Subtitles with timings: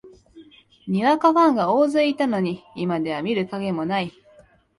[0.87, 4.11] にわかファンが大勢いたのに、今では見る影もない